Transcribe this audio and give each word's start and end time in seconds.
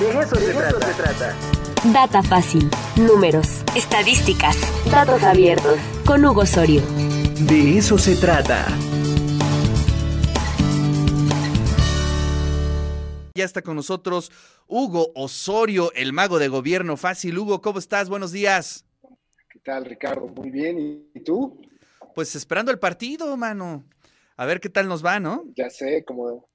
De 0.00 0.10
eso, 0.10 0.36
se, 0.36 0.52
trata. 0.52 0.86
se 0.86 1.02
trata. 1.02 1.36
Data 1.90 2.22
fácil. 2.22 2.68
Números. 2.96 3.62
Estadísticas. 3.74 4.54
Datos 4.90 5.22
abiertos. 5.22 5.78
Con 6.04 6.22
Hugo 6.22 6.42
Osorio. 6.42 6.82
De 7.48 7.78
eso 7.78 7.96
se 7.96 8.14
trata. 8.16 8.66
Ya 13.34 13.44
está 13.44 13.62
con 13.62 13.76
nosotros 13.76 14.30
Hugo 14.66 15.12
Osorio, 15.14 15.90
el 15.94 16.12
mago 16.12 16.38
de 16.38 16.48
gobierno 16.48 16.98
fácil. 16.98 17.38
Hugo, 17.38 17.62
¿cómo 17.62 17.78
estás? 17.78 18.10
Buenos 18.10 18.32
días. 18.32 18.84
¿Qué 19.48 19.60
tal, 19.60 19.86
Ricardo? 19.86 20.26
Muy 20.28 20.50
bien. 20.50 21.08
¿Y 21.14 21.20
tú? 21.20 21.58
Pues 22.14 22.34
esperando 22.36 22.70
el 22.70 22.78
partido, 22.78 23.34
mano. 23.38 23.82
A 24.36 24.44
ver 24.44 24.60
qué 24.60 24.68
tal 24.68 24.88
nos 24.88 25.02
va, 25.02 25.20
¿no? 25.20 25.44
Ya 25.56 25.70
sé, 25.70 26.04
como, 26.04 26.50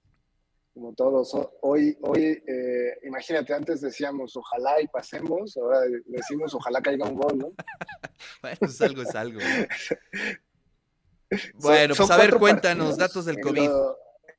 como 0.73 0.93
todos. 0.93 1.35
Hoy, 1.61 1.97
hoy 2.01 2.41
eh, 2.47 2.97
imagínate, 3.03 3.53
antes 3.53 3.81
decíamos 3.81 4.35
ojalá 4.35 4.81
y 4.81 4.87
pasemos, 4.87 5.55
ahora 5.57 5.81
decimos 6.05 6.53
ojalá 6.53 6.81
caiga 6.81 7.07
un 7.07 7.15
gol, 7.15 7.37
¿no? 7.37 7.51
bueno, 8.41 8.57
es 8.61 8.81
algo, 8.81 9.01
es 9.01 9.15
algo. 9.15 9.39
bueno, 11.55 11.93
pues 11.95 12.11
a 12.11 12.17
ver, 12.17 12.37
cuéntanos, 12.37 12.97
datos 12.97 13.25
del 13.25 13.39
COVID. 13.39 13.69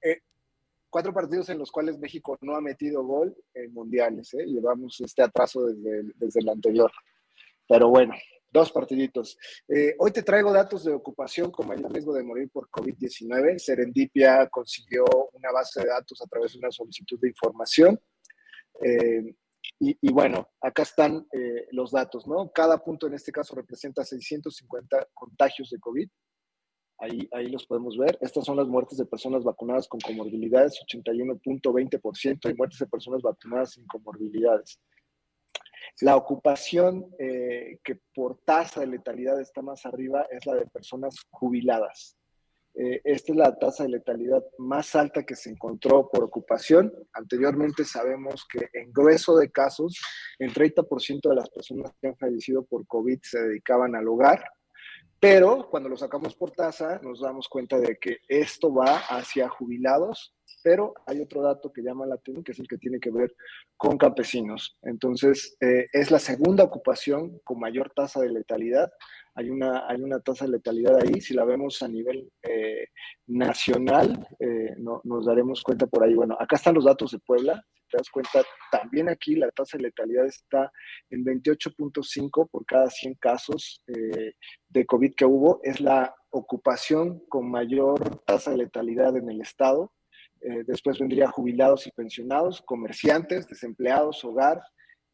Eh, 0.03 0.21
cuatro 0.89 1.13
partidos 1.13 1.49
en 1.51 1.59
los 1.59 1.71
cuales 1.71 1.99
México 1.99 2.39
no 2.41 2.57
ha 2.57 2.61
metido 2.61 3.05
gol 3.05 3.37
en 3.55 3.73
mundiales, 3.73 4.33
¿eh? 4.35 4.45
Llevamos 4.47 5.01
este 5.01 5.23
atraso 5.23 5.67
desde, 5.67 6.13
desde 6.17 6.41
el 6.41 6.49
anterior. 6.49 6.91
Pero 7.69 7.89
bueno, 7.89 8.15
Dos 8.53 8.71
partiditos. 8.71 9.39
Eh, 9.67 9.95
hoy 9.99 10.11
te 10.11 10.23
traigo 10.23 10.53
datos 10.53 10.85
de 10.85 10.93
ocupación 10.93 11.51
como 11.51 11.73
el 11.73 11.83
riesgo 11.85 12.13
de 12.13 12.23
morir 12.23 12.51
por 12.51 12.69
COVID-19. 12.69 13.59
Serendipia 13.59 14.47
consiguió 14.49 15.05
una 15.33 15.51
base 15.51 15.81
de 15.81 15.87
datos 15.87 16.21
a 16.21 16.27
través 16.27 16.53
de 16.53 16.59
una 16.59 16.71
solicitud 16.71 17.19
de 17.19 17.29
información. 17.29 17.99
Eh, 18.83 19.35
y, 19.79 20.13
bueno, 20.13 20.49
acá 20.61 20.83
están 20.83 21.27
eh, 21.33 21.67
los 21.73 21.91
datos, 21.91 22.27
¿no? 22.27 22.53
Cada 22.53 22.79
punto 22.79 23.07
en 23.07 23.15
este 23.15 23.33
caso 23.33 23.55
representa 23.55 24.05
650 24.05 25.09
contagios 25.15 25.71
de 25.71 25.81
COVID. 25.81 26.09
Ahí, 26.99 27.29
ahí 27.33 27.49
los 27.49 27.67
podemos 27.67 27.97
ver. 27.97 28.19
Estas 28.21 28.45
son 28.45 28.59
las 28.59 28.69
muertes 28.69 28.99
de 28.99 29.07
personas 29.07 29.43
vacunadas 29.43 29.89
con 29.89 29.99
comorbilidades, 29.99 30.79
81.20%, 30.87 32.51
y 32.51 32.55
muertes 32.55 32.79
de 32.79 32.87
personas 32.87 33.23
vacunadas 33.23 33.73
sin 33.73 33.87
comorbilidades. 33.87 34.79
La 36.01 36.17
ocupación 36.17 37.15
eh, 37.19 37.79
que 37.85 38.01
por 38.15 38.39
tasa 38.45 38.81
de 38.81 38.87
letalidad 38.87 39.41
está 39.41 39.63
más 39.63 39.87
arriba 39.87 40.27
es 40.31 40.47
la 40.47 40.55
de 40.55 40.67
personas 40.67 41.15
jubiladas. 41.31 42.17
Eh, 42.75 43.03
esta 43.05 43.33
es 43.33 43.39
la 43.39 43.55
tasa 43.59 43.83
de 43.83 43.91
letalidad 43.91 44.43
más 44.57 44.95
alta 44.95 45.25
que 45.25 45.37
se 45.37 45.51
encontró 45.51 46.09
por 46.11 46.25
ocupación. 46.25 46.93
Anteriormente 47.13 47.85
sabemos 47.85 48.47
que 48.51 48.69
en 48.73 48.93
grueso 48.93 49.37
de 49.37 49.51
casos, 49.51 50.01
el 50.39 50.55
30% 50.55 51.29
de 51.29 51.35
las 51.35 51.51
personas 51.51 51.93
que 52.01 52.09
han 52.09 52.17
fallecido 52.17 52.65
por 52.65 52.87
COVID 52.87 53.19
se 53.23 53.43
dedicaban 53.43 53.95
al 53.95 54.09
hogar, 54.09 54.43
pero 55.21 55.69
cuando 55.71 55.89
lo 55.89 55.97
sacamos 55.97 56.35
por 56.35 56.51
tasa 56.51 56.99
nos 57.03 57.21
damos 57.21 57.49
cuenta 57.49 57.79
de 57.79 57.97
que 57.97 58.17
esto 58.27 58.75
va 58.75 58.97
hacia 58.97 59.49
jubilados 59.49 60.35
pero 60.63 60.95
hay 61.07 61.21
otro 61.21 61.43
dato 61.43 61.73
que 61.73 61.83
llama 61.83 62.07
la 62.07 62.15
atención, 62.15 62.45
que 62.45 62.53
es 62.53 62.61
el 62.61 62.69
que 62.69 62.79
tiene 62.79 63.01
que 63.01 63.11
ver 63.11 63.35
con 63.77 63.99
campesinos. 63.99 64.77
Entonces, 64.83 65.57
eh, 65.61 65.89
es 65.93 66.11
la 66.11 66.19
segunda 66.19 66.65
ocupación 66.65 67.41
con 67.45 67.59
mayor 67.59 67.93
tasa 67.95 68.21
de 68.21 68.31
letalidad. 68.31 68.91
Hay 69.35 69.51
una, 69.51 69.89
hay 69.89 70.01
una 70.03 70.21
tasa 70.21 70.45
de 70.45 70.53
letalidad 70.53 70.97
ahí. 71.03 71.21
Si 71.21 71.35
la 71.35 71.45
vemos 71.45 71.83
a 71.83 71.89
nivel 71.89 72.31
eh, 72.43 72.87
nacional, 73.27 74.27
eh, 74.39 74.75
no, 74.79 75.01
nos 75.05 75.27
daremos 75.27 75.63
cuenta 75.63 75.87
por 75.87 76.05
ahí. 76.05 76.15
Bueno, 76.15 76.37
acá 76.39 76.57
están 76.57 76.75
los 76.75 76.85
datos 76.85 77.13
de 77.13 77.19
Puebla. 77.19 77.65
Si 77.75 77.89
te 77.89 77.97
das 77.97 78.11
cuenta, 78.11 78.43
también 78.71 79.09
aquí 79.09 79.35
la 79.35 79.51
tasa 79.51 79.77
de 79.77 79.85
letalidad 79.85 80.27
está 80.27 80.71
en 81.11 81.25
28.5 81.25 82.49
por 82.51 82.65
cada 82.65 82.89
100 82.89 83.15
casos 83.15 83.83
de 83.87 84.87
COVID 84.87 85.15
que 85.15 85.25
hubo. 85.25 85.61
Es 85.63 85.81
la 85.81 86.15
ocupación 86.31 87.21
con 87.29 87.51
mayor 87.51 88.23
tasa 88.25 88.53
de 88.53 88.59
letalidad 88.59 89.17
en 89.17 89.29
el 89.29 89.41
estado. 89.41 89.93
Eh, 90.43 90.65
después 90.67 90.99
vendría 90.99 91.29
jubilados 91.31 91.87
y 91.87 91.93
pensionados, 91.93 92.63
comerciantes, 92.63 93.47
desempleados, 93.47 94.25
hogar, 94.25 94.61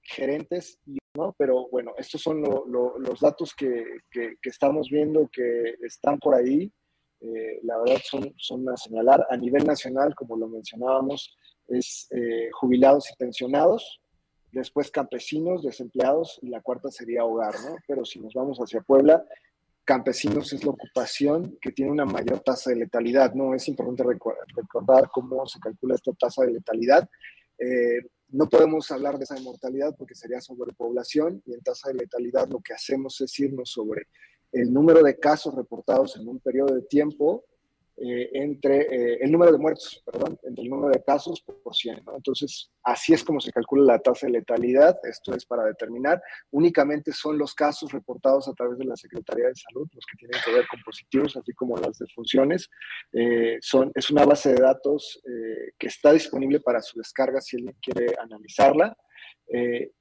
gerentes, 0.02 0.78
¿no? 1.14 1.34
Pero 1.38 1.68
bueno, 1.70 1.92
estos 1.98 2.22
son 2.22 2.42
los 2.42 3.20
datos 3.20 3.54
que, 3.54 3.84
estamos 4.42 4.88
viendo 4.88 5.28
que 5.30 5.74
están 5.82 6.18
por 6.18 6.34
ahí. 6.34 6.72
Eh, 7.20 7.60
la 7.62 7.78
verdad 7.78 8.00
son, 8.04 8.32
son 8.38 8.68
a 8.70 8.76
señalar. 8.76 9.26
A 9.28 9.36
nivel 9.36 9.66
nacional, 9.66 10.14
como 10.14 10.36
lo 10.36 10.48
mencionábamos, 10.48 11.36
es 11.66 12.08
eh, 12.10 12.48
jubilados 12.52 13.10
y 13.10 13.16
pensionados, 13.16 14.00
después 14.50 14.90
campesinos, 14.90 15.62
desempleados 15.62 16.38
y 16.42 16.48
la 16.48 16.62
cuarta 16.62 16.90
sería 16.90 17.24
hogar, 17.24 17.54
¿no? 17.64 17.76
Pero 17.86 18.04
si 18.04 18.18
nos 18.18 18.32
vamos 18.32 18.58
hacia 18.58 18.80
Puebla, 18.80 19.24
campesinos 19.88 20.52
es 20.52 20.62
la 20.64 20.72
ocupación 20.72 21.56
que 21.62 21.72
tiene 21.72 21.90
una 21.90 22.04
mayor 22.04 22.40
tasa 22.40 22.68
de 22.68 22.76
letalidad, 22.76 23.32
¿no? 23.32 23.54
Es 23.54 23.68
importante 23.68 24.04
recordar 24.54 25.08
cómo 25.10 25.46
se 25.46 25.58
calcula 25.58 25.94
esta 25.94 26.12
tasa 26.12 26.44
de 26.44 26.52
letalidad. 26.52 27.08
Eh, 27.58 28.02
no 28.28 28.50
podemos 28.50 28.90
hablar 28.90 29.16
de 29.16 29.24
esa 29.24 29.40
mortalidad 29.40 29.96
porque 29.96 30.14
sería 30.14 30.42
sobrepoblación 30.42 31.42
y 31.46 31.54
en 31.54 31.62
tasa 31.62 31.88
de 31.88 31.94
letalidad 31.94 32.46
lo 32.50 32.60
que 32.60 32.74
hacemos 32.74 33.18
es 33.22 33.40
irnos 33.40 33.70
sobre 33.70 34.08
el 34.52 34.70
número 34.70 35.02
de 35.02 35.18
casos 35.18 35.54
reportados 35.54 36.18
en 36.18 36.28
un 36.28 36.38
periodo 36.38 36.74
de 36.74 36.82
tiempo 36.82 37.46
eh, 38.00 38.30
entre 38.32 38.82
eh, 38.82 39.18
el 39.22 39.32
número 39.32 39.50
de 39.50 39.58
muertos, 39.58 40.00
perdón, 40.04 40.38
entre 40.44 40.62
el 40.62 40.70
número 40.70 40.92
de 40.92 41.02
casos 41.02 41.42
por 41.42 41.74
100. 41.74 42.04
Entonces, 42.14 42.70
así 42.84 43.12
es 43.12 43.24
como 43.24 43.40
se 43.40 43.50
calcula 43.50 43.94
la 43.94 43.98
tasa 43.98 44.26
de 44.26 44.34
letalidad. 44.34 44.96
Esto 45.02 45.34
es 45.34 45.44
para 45.44 45.64
determinar. 45.64 46.22
Únicamente 46.50 47.12
son 47.12 47.38
los 47.38 47.54
casos 47.54 47.90
reportados 47.90 48.46
a 48.46 48.52
través 48.52 48.78
de 48.78 48.84
la 48.84 48.96
Secretaría 48.96 49.48
de 49.48 49.54
Salud, 49.56 49.88
los 49.92 50.04
que 50.06 50.16
tienen 50.16 50.40
que 50.44 50.52
ver 50.52 50.66
con 50.68 50.80
positivos, 50.82 51.36
así 51.36 51.52
como 51.54 51.76
las 51.76 51.98
defunciones. 51.98 52.70
Eh, 53.12 53.58
son, 53.60 53.90
es 53.94 54.10
una 54.10 54.24
base 54.24 54.54
de 54.54 54.60
datos 54.60 55.20
que 55.78 55.86
está 55.86 56.12
disponible 56.12 56.60
para 56.60 56.80
su 56.80 56.98
descarga 56.98 57.40
si 57.40 57.56
alguien 57.56 57.76
quiere 57.80 58.14
analizarla. 58.20 58.96
Eh, 59.50 59.92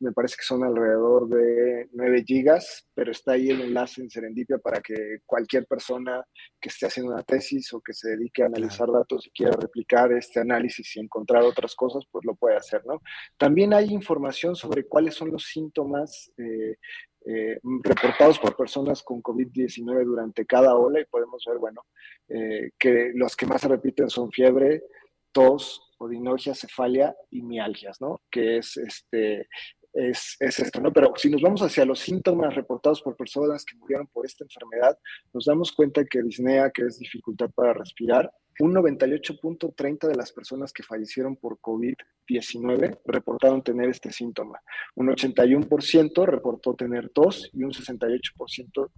me 0.00 0.12
parece 0.12 0.36
que 0.36 0.44
son 0.44 0.62
alrededor 0.62 1.28
de 1.28 1.88
9 1.92 2.24
gigas, 2.26 2.86
pero 2.94 3.10
está 3.10 3.32
ahí 3.32 3.48
el 3.48 3.62
enlace 3.62 4.02
en 4.02 4.10
Serendipia 4.10 4.58
para 4.58 4.80
que 4.82 5.20
cualquier 5.24 5.66
persona 5.66 6.22
que 6.60 6.68
esté 6.68 6.86
haciendo 6.86 7.12
una 7.12 7.22
tesis 7.22 7.72
o 7.72 7.80
que 7.80 7.94
se 7.94 8.10
dedique 8.10 8.42
a 8.42 8.46
analizar 8.46 8.90
datos 8.90 9.26
y 9.26 9.30
quiera 9.30 9.52
replicar 9.52 10.12
este 10.12 10.40
análisis 10.40 10.96
y 10.96 11.00
encontrar 11.00 11.42
otras 11.42 11.74
cosas, 11.74 12.04
pues 12.10 12.24
lo 12.26 12.34
puede 12.34 12.56
hacer, 12.56 12.84
¿no? 12.84 13.00
También 13.38 13.72
hay 13.72 13.86
información 13.92 14.54
sobre 14.54 14.86
cuáles 14.86 15.14
son 15.14 15.30
los 15.30 15.44
síntomas 15.44 16.30
eh, 16.36 16.76
eh, 17.26 17.58
reportados 17.82 18.38
por 18.38 18.56
personas 18.56 19.02
con 19.02 19.22
COVID-19 19.22 20.04
durante 20.04 20.44
cada 20.44 20.76
ola 20.76 21.00
y 21.00 21.06
podemos 21.06 21.42
ver, 21.46 21.58
bueno, 21.58 21.82
que 22.78 23.12
los 23.14 23.34
que 23.34 23.46
más 23.46 23.62
se 23.62 23.68
repiten 23.68 24.10
son 24.10 24.30
fiebre, 24.30 24.82
tos, 25.32 25.87
odinogia, 25.98 26.54
cefalia 26.54 27.14
y 27.30 27.42
mialgias, 27.42 28.00
¿no? 28.00 28.20
Que 28.30 28.58
es 28.58 28.76
este, 28.76 29.48
es, 29.92 30.36
esto, 30.40 30.80
¿no? 30.80 30.92
Pero 30.92 31.12
si 31.16 31.30
nos 31.30 31.42
vamos 31.42 31.62
hacia 31.62 31.84
los 31.84 32.00
síntomas 32.00 32.54
reportados 32.54 33.02
por 33.02 33.16
personas 33.16 33.64
que 33.64 33.76
murieron 33.76 34.06
por 34.06 34.26
esta 34.26 34.44
enfermedad, 34.44 34.98
nos 35.32 35.44
damos 35.44 35.72
cuenta 35.72 36.04
que 36.04 36.22
disnea, 36.22 36.70
que 36.70 36.82
es 36.82 36.98
dificultad 36.98 37.50
para 37.50 37.72
respirar, 37.72 38.30
un 38.60 38.74
98.30 38.74 40.08
de 40.08 40.16
las 40.16 40.32
personas 40.32 40.72
que 40.72 40.82
fallecieron 40.82 41.36
por 41.36 41.60
COVID-19 41.60 42.98
reportaron 43.04 43.62
tener 43.62 43.88
este 43.88 44.10
síntoma. 44.10 44.60
Un 44.96 45.08
81% 45.08 46.26
reportó 46.26 46.74
tener 46.74 47.10
tos 47.10 47.50
y 47.52 47.62
un 47.62 47.70
68% 47.70 48.90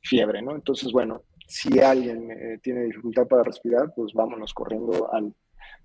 fiebre, 0.00 0.40
¿no? 0.40 0.54
Entonces, 0.54 0.92
bueno, 0.92 1.24
si 1.48 1.80
alguien 1.80 2.30
eh, 2.30 2.58
tiene 2.62 2.84
dificultad 2.84 3.26
para 3.26 3.42
respirar, 3.42 3.92
pues 3.96 4.12
vámonos 4.12 4.54
corriendo 4.54 5.12
al 5.12 5.34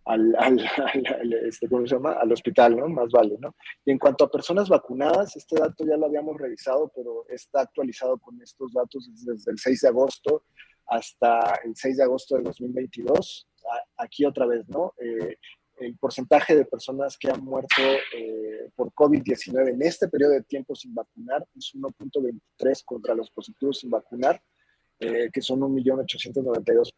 al, 0.06 0.36
al, 0.38 0.60
este, 1.46 1.68
¿cómo 1.70 1.88
se 1.88 1.96
llama? 1.96 2.14
al 2.14 2.32
hospital, 2.32 2.76
¿no? 2.76 2.88
Más 2.90 3.10
vale, 3.12 3.38
¿no? 3.40 3.56
Y 3.86 3.92
en 3.92 4.00
cuanto 4.00 4.26
a 4.26 4.32
personas 4.32 4.70
vacunadas, 4.70 5.36
este 5.36 5.60
dato 5.60 5.86
ya 5.86 5.98
lo 5.98 6.06
habíamos 6.06 6.38
revisado, 6.38 6.92
pero 6.96 7.26
está 7.30 7.62
actualizado 7.62 8.18
con 8.18 8.42
estos 8.42 8.74
datos 8.74 9.10
desde 9.26 9.52
el 9.52 9.58
6 9.58 9.82
de 9.82 9.88
agosto 9.88 10.44
hasta 10.88 11.60
el 11.64 11.76
6 11.76 11.98
de 11.98 12.04
agosto 12.04 12.36
de 12.36 12.44
2022. 12.44 13.48
Aquí 13.98 14.26
otra 14.26 14.46
vez, 14.46 14.68
¿no? 14.68 14.94
Eh, 15.00 15.38
el 15.80 15.98
porcentaje 15.98 16.56
de 16.56 16.66
personas 16.66 17.18
que 17.18 17.30
han 17.30 17.44
muerto 17.44 17.82
eh, 18.16 18.70
por 18.76 18.92
COVID-19 18.94 19.70
en 19.70 19.82
este 19.82 20.08
periodo 20.08 20.34
de 20.34 20.44
tiempo 20.44 20.76
sin 20.76 20.94
vacunar 20.94 21.46
es 21.56 21.74
1.23 21.74 22.84
contra 22.86 23.16
los 23.16 23.32
positivos 23.32 23.80
sin 23.80 23.90
vacunar 23.90 24.42
eh, 25.00 25.30
que 25.34 25.42
son 25.42 25.60
1.892.000 25.62 26.94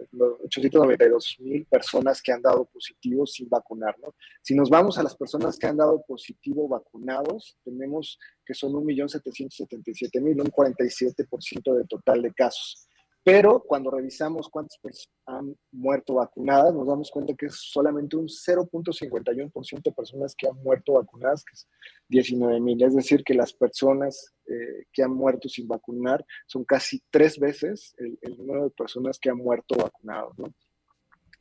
eh, 0.00 1.66
personas 1.70 2.22
que 2.22 2.32
han 2.32 2.42
dado 2.42 2.66
positivo 2.66 3.26
sin 3.26 3.48
vacunar. 3.48 3.98
¿no? 4.00 4.14
Si 4.42 4.54
nos 4.54 4.70
vamos 4.70 4.98
a 4.98 5.02
las 5.02 5.16
personas 5.16 5.58
que 5.58 5.66
han 5.66 5.76
dado 5.76 6.02
positivo 6.06 6.68
vacunados, 6.68 7.56
tenemos 7.64 8.18
que 8.44 8.54
son 8.54 8.72
1.777.000, 8.72 10.40
un 10.40 10.50
47% 10.50 11.74
del 11.74 11.88
total 11.88 12.22
de 12.22 12.32
casos. 12.32 12.88
Pero 13.22 13.60
cuando 13.60 13.90
revisamos 13.90 14.48
cuántas 14.48 14.78
personas 14.78 15.10
han 15.26 15.56
muerto 15.72 16.14
vacunadas, 16.14 16.74
nos 16.74 16.86
damos 16.86 17.10
cuenta 17.10 17.34
que 17.34 17.46
es 17.46 17.54
solamente 17.54 18.16
un 18.16 18.26
0.51% 18.26 19.82
de 19.82 19.92
personas 19.92 20.34
que 20.34 20.48
han 20.48 20.56
muerto 20.62 20.94
vacunadas, 20.94 21.44
que 21.44 21.52
es 21.52 21.68
19 22.08 22.60
mil. 22.60 22.82
Es 22.82 22.94
decir, 22.94 23.22
que 23.22 23.34
las 23.34 23.52
personas 23.52 24.34
eh, 24.46 24.86
que 24.92 25.02
han 25.02 25.12
muerto 25.12 25.48
sin 25.48 25.68
vacunar 25.68 26.24
son 26.46 26.64
casi 26.64 27.02
tres 27.10 27.38
veces 27.38 27.94
el, 27.98 28.18
el 28.22 28.38
número 28.38 28.64
de 28.64 28.70
personas 28.70 29.18
que 29.18 29.28
han 29.28 29.36
muerto 29.36 29.76
vacunados. 29.76 30.38
¿no? 30.38 30.54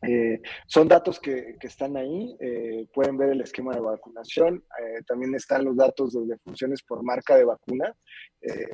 Eh, 0.01 0.41
son 0.65 0.87
datos 0.87 1.19
que, 1.19 1.57
están 1.61 1.97
ahí, 1.97 2.35
eh, 2.39 2.87
pueden 2.93 3.17
ver 3.17 3.31
el 3.31 3.41
esquema 3.41 3.73
de 3.73 3.81
vacunación, 3.81 4.63
eh, 4.79 5.03
también 5.05 5.35
están 5.35 5.65
los 5.65 5.75
datos 5.75 6.13
de 6.13 6.25
defunciones 6.25 6.81
por 6.83 7.03
marca 7.03 7.35
de 7.35 7.43
vacuna, 7.43 7.93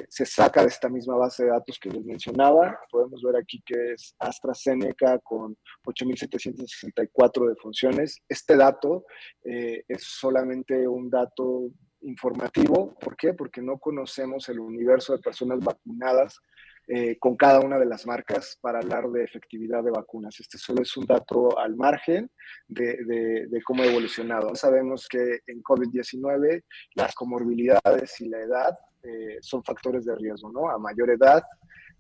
se 0.08 0.26
saca 0.28 0.62
de 0.62 0.68
esta 0.68 0.90
misma 0.90 1.18
base 1.18 1.44
de 1.44 1.50
datos 1.50 1.80
que 1.80 1.90
les 1.90 2.06
mencionaba, 2.06 2.80
podemos 2.92 3.20
ver 3.24 3.38
aquí 3.38 3.64
que 3.66 3.94
es 3.94 4.16
AstraZeneca 4.20 5.18
con 5.20 5.58
8.764 5.86 7.50
defunciones. 7.50 8.22
Este 8.30 8.56
dato 8.56 9.06
es 9.44 10.04
solamente 10.04 10.88
un 10.88 11.10
dato 11.10 11.72
informativo, 12.02 12.94
¿por 13.00 13.18
qué? 13.18 13.34
Porque 13.34 13.64
no 13.64 13.80
conocemos 13.80 14.48
el 14.50 14.60
universo 14.60 15.14
de 15.14 15.20
personas 15.20 15.60
vacunadas 15.60 16.40
eh, 16.88 17.18
con 17.18 17.36
cada 17.36 17.62
una 17.62 17.80
de 17.80 17.86
las 17.88 18.06
marcas 18.06 18.60
para 18.62 18.78
hablar 18.78 19.10
de 19.10 19.24
efectividad 19.24 19.84
de 19.84 19.90
vacunas. 19.90 20.40
Este 20.40 20.60
solo 20.60 20.84
es 20.84 20.96
un 20.96 21.06
dato 21.06 21.58
al 21.58 21.76
margen 21.76 22.30
de, 22.68 23.48
de, 23.50 23.62
cómo 23.64 23.82
ha 23.82 23.88
evolucionado. 23.88 24.54
Sabemos 24.54 25.08
que 25.08 25.40
en 25.48 25.64
COVID-19 25.64 26.64
las 26.94 27.16
comorbilidades 27.16 28.22
y 28.22 28.30
la 28.30 28.40
edad 28.40 28.78
eh, 29.02 29.38
son 29.42 29.64
factores 29.64 30.06
de 30.06 30.16
riesgo, 30.16 30.52
¿no? 30.52 30.70
A 30.70 30.78
mayor 30.78 31.10
edad, 31.10 31.44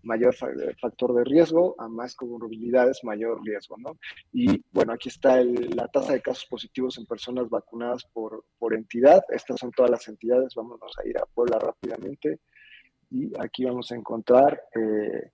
mayor 0.03 0.35
factor 0.35 1.15
de 1.15 1.23
riesgo, 1.23 1.75
a 1.79 1.87
más 1.87 2.13
comorbilidades, 2.13 3.03
mayor 3.03 3.43
riesgo, 3.43 3.77
¿no? 3.79 3.97
Y 4.31 4.63
bueno, 4.71 4.93
aquí 4.93 5.09
está 5.09 5.41
la 5.43 5.87
tasa 5.87 6.13
de 6.13 6.21
casos 6.21 6.45
positivos 6.45 6.99
en 6.99 7.07
personas 7.07 7.49
vacunadas 7.49 8.03
por, 8.13 8.45
por 8.59 8.75
entidad. 8.75 9.23
Estas 9.29 9.59
son 9.59 9.71
todas 9.71 9.89
las 9.89 10.07
entidades. 10.07 10.53
Vámonos 10.53 10.93
a 10.99 11.07
ir 11.07 11.17
a 11.17 11.25
Puebla 11.25 11.57
rápidamente 11.57 12.39
y 13.15 13.31
aquí 13.39 13.63
vamos 13.63 13.91
a 13.91 13.95
encontrar 13.95 14.61
eh, 14.75 15.31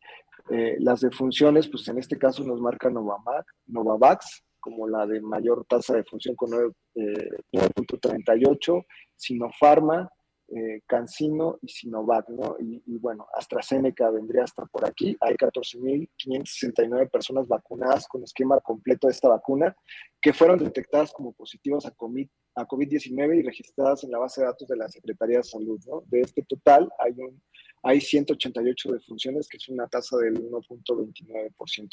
eh, 0.49 0.77
las 0.79 1.01
defunciones, 1.01 1.67
pues 1.67 1.85
en 1.87 1.97
este 1.97 2.17
caso 2.17 2.43
nos 2.43 2.61
marca 2.61 2.89
Novavax, 2.89 3.45
Novavax 3.67 4.43
como 4.59 4.87
la 4.87 5.07
de 5.07 5.19
mayor 5.19 5.65
tasa 5.67 5.95
de 5.95 6.03
función 6.03 6.35
con 6.35 6.51
9.38, 6.51 8.77
eh, 8.77 8.85
Sinopharma, 9.15 10.07
eh, 10.53 10.81
Cancino 10.85 11.57
y 11.61 11.69
Sinovac, 11.69 12.27
¿no? 12.27 12.57
Y, 12.59 12.83
y, 12.85 12.97
bueno, 12.97 13.25
AstraZeneca 13.33 14.11
vendría 14.11 14.43
hasta 14.43 14.65
por 14.65 14.85
aquí. 14.85 15.15
Hay 15.21 15.35
14.569 15.35 17.09
personas 17.09 17.47
vacunadas 17.47 18.05
con 18.07 18.23
esquema 18.23 18.59
completo 18.59 19.07
de 19.07 19.13
esta 19.13 19.29
vacuna 19.29 19.73
que 20.21 20.33
fueron 20.33 20.59
detectadas 20.59 21.13
como 21.13 21.31
positivas 21.31 21.85
a 21.85 21.95
COVID-19 21.95 23.39
y 23.39 23.43
registradas 23.43 24.03
en 24.03 24.11
la 24.11 24.19
base 24.19 24.41
de 24.41 24.47
datos 24.47 24.67
de 24.67 24.75
la 24.75 24.89
Secretaría 24.89 25.37
de 25.37 25.43
Salud, 25.43 25.79
¿no? 25.87 26.03
De 26.07 26.19
este 26.19 26.43
total 26.43 26.91
hay 26.99 27.13
un 27.13 27.41
hay 27.83 27.99
188 27.99 28.91
defunciones, 28.91 29.47
que 29.47 29.57
es 29.57 29.67
una 29.69 29.87
tasa 29.87 30.17
del 30.17 30.35
1.29% 30.35 31.87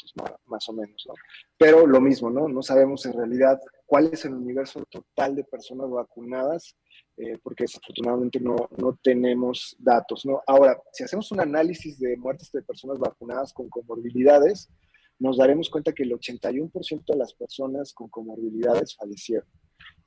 más, 0.45 0.69
o 0.69 0.73
menos, 0.73 1.03
¿no? 1.07 1.13
Pero 1.57 1.87
lo 1.87 1.99
mismo, 1.99 2.29
¿no? 2.29 2.47
No 2.47 2.61
sabemos 2.61 3.05
en 3.05 3.13
realidad 3.13 3.59
cuál 3.85 4.09
es 4.11 4.23
el 4.25 4.35
universo 4.35 4.83
total 4.89 5.35
de 5.35 5.43
personas 5.43 5.89
vacunadas, 5.89 6.75
eh, 7.17 7.37
porque 7.41 7.63
desafortunadamente 7.63 8.39
no, 8.39 8.69
no 8.77 8.99
tenemos 9.01 9.75
datos, 9.79 10.25
¿no? 10.25 10.41
Ahora, 10.45 10.79
si 10.93 11.03
hacemos 11.03 11.31
un 11.31 11.41
análisis 11.41 11.99
de 11.99 12.15
muertes 12.17 12.51
de 12.51 12.61
personas 12.61 12.99
vacunadas 12.99 13.51
con 13.51 13.67
comorbilidades, 13.69 14.69
nos 15.17 15.37
daremos 15.37 15.69
cuenta 15.69 15.91
que 15.91 16.03
el 16.03 16.11
81% 16.11 17.03
de 17.05 17.17
las 17.17 17.33
personas 17.33 17.93
con 17.93 18.09
comorbilidades 18.09 18.95
fallecieron, 18.95 19.47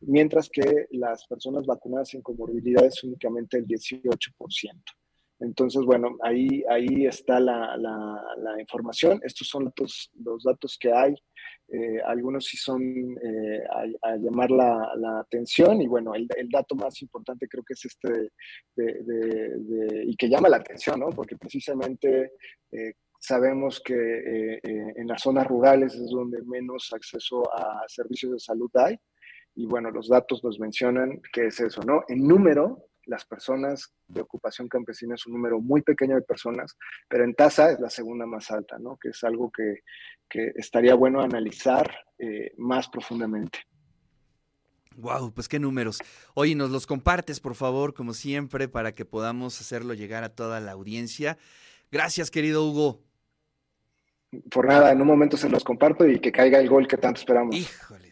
mientras 0.00 0.48
que 0.48 0.86
las 0.90 1.26
personas 1.26 1.66
vacunadas 1.66 2.10
sin 2.10 2.22
comorbilidades 2.22 3.02
únicamente 3.04 3.58
el 3.58 3.66
18%. 3.66 5.01
Entonces, 5.42 5.82
bueno, 5.84 6.16
ahí, 6.22 6.62
ahí 6.68 7.06
está 7.06 7.40
la, 7.40 7.76
la, 7.76 8.22
la 8.38 8.60
información. 8.60 9.20
Estos 9.24 9.48
son 9.48 9.72
los, 9.76 10.10
los 10.24 10.44
datos 10.44 10.78
que 10.80 10.92
hay. 10.92 11.14
Eh, 11.68 12.00
algunos 12.04 12.44
sí 12.46 12.56
son 12.56 12.82
eh, 12.82 13.62
a, 13.70 14.10
a, 14.10 14.16
llamar 14.16 14.50
la, 14.50 14.92
la, 14.96 15.20
atención 15.20 15.80
y 15.80 15.86
bueno, 15.86 16.14
el, 16.14 16.28
el, 16.36 16.48
dato 16.50 16.74
más 16.74 17.00
importante 17.00 17.48
creo 17.48 17.64
que 17.64 17.72
es 17.72 17.84
este 17.86 18.30
de, 18.76 19.02
de, 19.02 19.58
de, 19.58 20.04
y 20.04 20.14
que 20.14 20.28
llama 20.28 20.50
la 20.50 20.58
atención, 20.58 21.00
¿no? 21.00 21.08
Porque 21.10 21.36
precisamente 21.36 22.32
eh, 22.72 22.92
sabemos 23.18 23.80
que 23.80 23.94
eh, 23.94 24.60
eh, 24.62 24.92
en 24.96 25.06
las 25.06 25.22
zonas 25.22 25.46
rurales 25.46 25.94
es 25.94 26.10
donde 26.10 26.42
menos 26.42 26.92
acceso 26.92 27.42
a 27.54 27.84
servicios 27.86 28.32
de 28.32 28.38
salud 28.38 28.70
hay 28.74 28.98
y 29.54 29.66
bueno, 29.66 29.90
los 29.90 30.08
datos 30.08 30.42
nos 30.42 30.58
mencionan 30.58 31.20
que 31.32 31.46
es 31.46 31.60
eso, 31.60 31.82
¿no? 31.82 32.02
En 32.08 32.26
número, 32.26 32.88
las 33.06 33.24
personas 33.24 33.92
de 34.08 34.20
ocupación 34.20 34.68
campesina 34.68 35.14
es 35.14 35.26
un 35.26 35.34
número 35.34 35.60
muy 35.60 35.82
pequeño 35.82 36.14
de 36.14 36.22
personas, 36.22 36.76
pero 37.08 37.24
en 37.24 37.34
tasa 37.34 37.72
es 37.72 37.80
la 37.80 37.90
segunda 37.90 38.26
más 38.26 38.50
alta, 38.50 38.78
¿no? 38.78 38.96
Que 38.96 39.10
es 39.10 39.24
algo 39.24 39.50
que, 39.50 39.80
que 40.28 40.52
estaría 40.56 40.94
bueno 40.94 41.20
analizar 41.20 41.90
eh, 42.18 42.52
más 42.58 42.88
profundamente. 42.88 43.60
Wow, 44.96 45.32
pues 45.32 45.48
qué 45.48 45.58
números. 45.58 45.98
Oye, 46.34 46.54
nos 46.54 46.70
los 46.70 46.86
compartes, 46.86 47.40
por 47.40 47.54
favor, 47.54 47.94
como 47.94 48.12
siempre, 48.12 48.68
para 48.68 48.92
que 48.92 49.04
podamos 49.04 49.60
hacerlo 49.60 49.94
llegar 49.94 50.22
a 50.22 50.34
toda 50.34 50.60
la 50.60 50.72
audiencia. 50.72 51.38
Gracias, 51.90 52.30
querido 52.30 52.64
Hugo. 52.64 53.02
Por 54.50 54.66
nada, 54.66 54.92
en 54.92 55.00
un 55.00 55.06
momento 55.06 55.36
se 55.36 55.48
los 55.48 55.62
comparto 55.62 56.06
y 56.06 56.18
que 56.18 56.32
caiga 56.32 56.58
el 56.58 56.68
gol 56.68 56.88
que 56.88 56.96
tanto 56.96 57.20
esperamos. 57.20 57.54
Híjole. 57.54 58.10